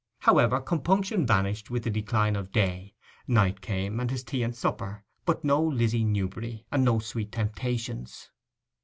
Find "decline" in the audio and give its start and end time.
1.91-2.35